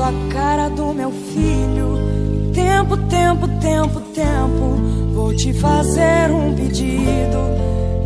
[0.00, 1.98] visto a cara do meu filho.
[2.54, 5.12] Tempo, tempo, tempo, tempo.
[5.12, 7.38] Vou te fazer um pedido.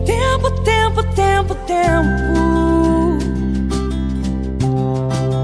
[0.04, 2.34] Tempo, tempo, tempo, tempo.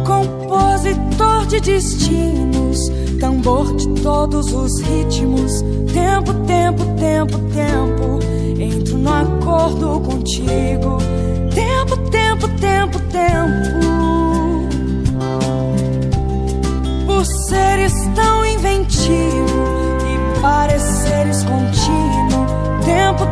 [0.04, 2.90] Compositor de destinos,
[3.20, 5.62] tambor de todos os ritmos.
[5.92, 8.18] Tempo, tempo, tempo, tempo.
[8.60, 10.98] Entro no acordo contigo.
[11.54, 13.79] Tempo, tempo, tempo, tempo.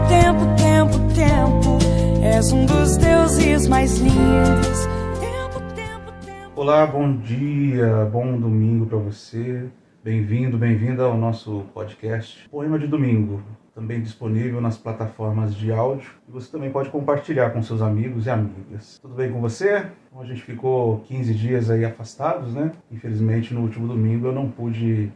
[0.08, 2.24] Tempo, tempo, tempo.
[2.24, 4.86] És um dos deuses mais lindos.
[5.20, 6.52] Tempo, tempo, tempo.
[6.56, 9.68] Olá, bom dia, bom domingo para você.
[10.02, 13.42] Bem-vindo, bem-vinda ao nosso podcast Poema de Domingo,
[13.74, 16.10] também disponível nas plataformas de áudio.
[16.26, 18.98] E você também pode compartilhar com seus amigos e amigas.
[19.02, 19.88] Tudo bem com você?
[20.18, 22.72] A gente ficou 15 dias aí afastados, né?
[22.90, 25.12] Infelizmente, no último domingo eu não pude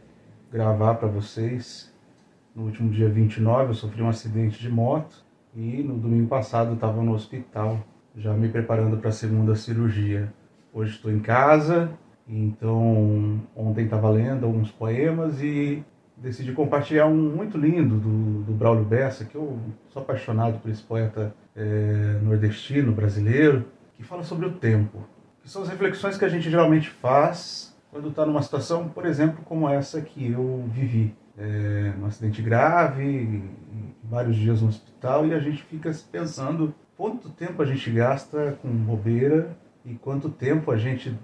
[0.51, 1.92] gravar para vocês.
[2.55, 5.23] No último dia 29 eu sofri um acidente de moto
[5.55, 7.79] e no domingo passado estava no hospital,
[8.15, 10.31] já me preparando para a segunda cirurgia.
[10.71, 11.89] Hoje estou em casa,
[12.27, 15.83] então, ontem estava lendo alguns poemas e
[16.15, 19.57] decidi compartilhar um muito lindo do, do Braulio Bessa, que eu
[19.89, 23.65] sou apaixonado por esse poeta é, nordestino, brasileiro,
[23.95, 24.99] que fala sobre o tempo.
[25.41, 29.43] Que são as reflexões que a gente geralmente faz quando está numa situação, por exemplo,
[29.45, 31.15] como essa que eu vivi.
[31.37, 33.43] É, um acidente grave,
[34.03, 38.69] vários dias no hospital, e a gente fica pensando quanto tempo a gente gasta com
[38.69, 39.55] bobeira
[39.85, 41.15] e quanto tempo a gente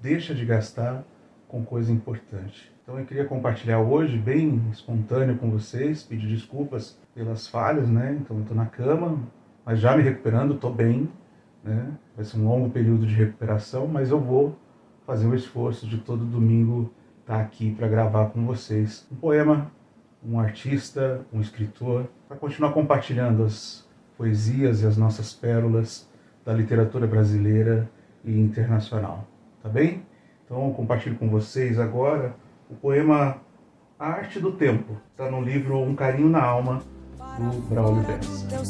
[0.00, 1.04] deixa de gastar
[1.48, 2.72] com coisa importante.
[2.82, 8.16] Então eu queria compartilhar hoje, bem espontâneo com vocês, pedir desculpas pelas falhas, né?
[8.20, 9.18] Então eu estou na cama,
[9.64, 11.08] mas já me recuperando, estou bem,
[11.62, 11.92] né?
[12.14, 14.56] Vai ser um longo período de recuperação, mas eu vou
[15.06, 16.90] fazer o esforço de todo domingo
[17.20, 19.70] estar aqui para gravar com vocês um poema,
[20.24, 23.86] um artista, um escritor, para continuar compartilhando as
[24.18, 26.08] poesias e as nossas pérolas
[26.44, 27.88] da literatura brasileira
[28.24, 29.26] e internacional
[29.66, 30.02] tá bem?
[30.44, 32.36] Então eu compartilho com vocês agora
[32.70, 33.38] o poema
[33.98, 34.96] A Arte do Tempo.
[35.10, 36.82] Está no livro Um Carinho na Alma,
[37.36, 38.46] do Braulio Bessa.
[38.46, 38.64] Tempo,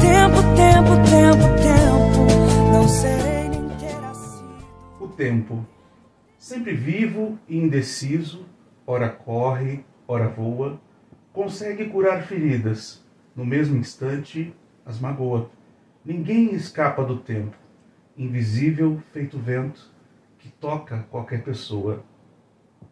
[0.00, 1.67] tempo, tempo, tempo,
[5.18, 5.66] tempo,
[6.38, 8.46] sempre vivo e indeciso,
[8.86, 10.80] ora corre, ora voa,
[11.32, 14.54] consegue curar feridas, no mesmo instante
[14.86, 15.50] as magoa.
[16.04, 17.56] Ninguém escapa do tempo
[18.16, 19.92] invisível feito vento,
[20.38, 22.04] que toca qualquer pessoa.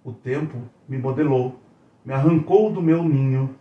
[0.05, 1.61] O tempo me modelou,
[2.05, 3.57] me arrancou do meu ninho,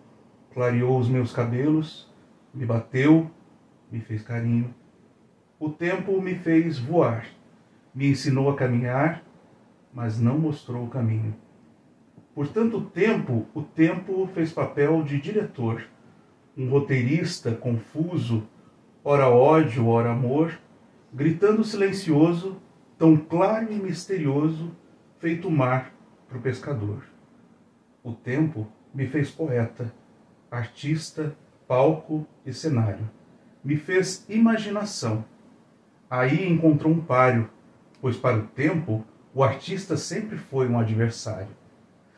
[0.54, 2.12] clareou os meus cabelos,
[2.54, 3.30] me bateu,
[3.92, 4.74] me fez carinho.
[5.60, 7.26] O tempo me fez voar,
[7.96, 9.24] me ensinou a caminhar,
[9.94, 11.34] mas não mostrou o caminho.
[12.36, 15.88] Por tanto tempo, o tempo fez papel de diretor,
[16.58, 18.46] um roteirista confuso,
[19.02, 20.60] ora ódio, ora amor,
[21.14, 22.58] gritando silencioso,
[22.98, 24.76] tão claro e misterioso,
[25.20, 25.94] feito mar
[26.28, 27.04] para o pescador.
[28.04, 29.94] O tempo me fez poeta,
[30.52, 31.34] artista,
[31.66, 33.10] palco e cenário.
[33.64, 35.24] Me fez imaginação.
[36.10, 37.50] Aí encontrou um páreo,
[38.06, 41.48] pois para o tempo o artista sempre foi um adversário.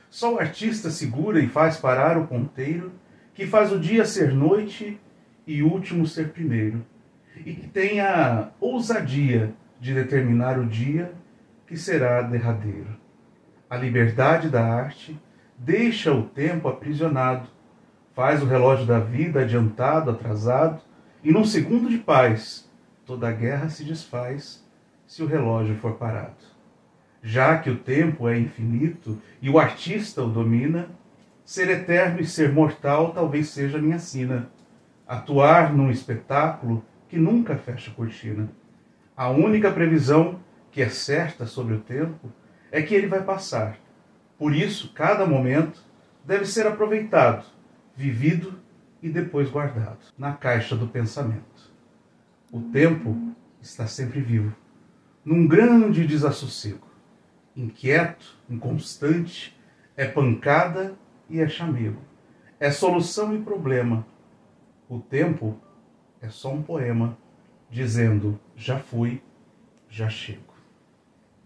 [0.09, 2.91] Só o artista segura e faz parar o ponteiro,
[3.33, 4.99] que faz o dia ser noite
[5.47, 6.85] e último ser primeiro
[7.37, 11.13] e que tenha ousadia de determinar o dia
[11.65, 12.97] que será derradeiro.
[13.69, 15.17] A liberdade da arte
[15.57, 17.47] deixa o tempo aprisionado,
[18.13, 20.81] faz o relógio da vida adiantado, atrasado,
[21.23, 22.69] e num segundo de paz
[23.05, 24.66] toda a guerra se desfaz
[25.07, 26.35] se o relógio for parado.
[27.23, 30.90] Já que o tempo é infinito e o artista o domina,
[31.43, 34.49] ser eterno e ser mortal talvez seja minha sina.
[35.08, 38.49] Atuar num espetáculo que nunca fecha cortina.
[39.16, 40.40] A única previsão
[40.70, 42.31] que é certa sobre o tempo
[42.70, 43.79] é que ele vai passar.
[44.37, 45.81] Por isso, cada momento
[46.23, 47.46] deve ser aproveitado,
[47.96, 48.59] vivido
[49.02, 51.72] e depois guardado na caixa do pensamento.
[52.52, 54.53] O tempo está sempre vivo,
[55.28, 56.88] num grande desassossego,
[57.53, 59.53] inquieto, inconstante,
[59.97, 60.96] é pancada
[61.29, 62.00] e é chamego,
[62.58, 64.08] é solução e problema.
[64.88, 65.58] O tempo
[66.22, 67.18] é só um poema
[67.70, 69.22] dizendo: já fui,
[69.90, 70.53] já chego.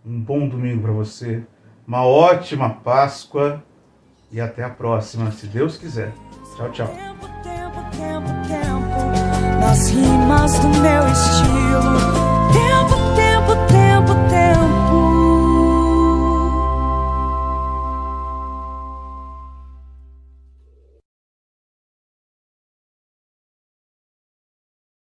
[0.06, 1.44] Um bom domingo para você,
[1.88, 3.64] uma ótima Páscoa
[4.32, 6.14] e até a próxima, se Deus quiser.
[6.56, 6.88] Tchau, tchau.
[6.88, 12.21] Tempo, tempo, tempo, nas rimas do meu estilo.